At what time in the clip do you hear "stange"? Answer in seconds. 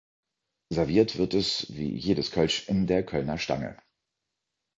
3.37-3.77